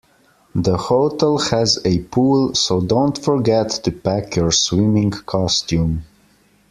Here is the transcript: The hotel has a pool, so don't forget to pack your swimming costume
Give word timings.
The 0.55 0.77
hotel 0.77 1.37
has 1.37 1.77
a 1.85 1.99
pool, 1.99 2.55
so 2.55 2.81
don't 2.81 3.15
forget 3.23 3.69
to 3.83 3.91
pack 3.91 4.35
your 4.35 4.51
swimming 4.51 5.11
costume 5.11 6.05